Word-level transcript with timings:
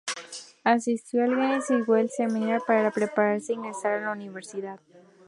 Asistió 0.63 1.23
al 1.23 1.35
Genesee 1.35 1.83
Wesley 1.83 2.09
Seminary 2.09 2.63
para 2.65 2.89
prepararse 2.89 3.51
e 3.53 3.55
ingresar 3.57 3.93
a 3.93 4.01
la 4.01 4.11
universidad. 4.13 4.79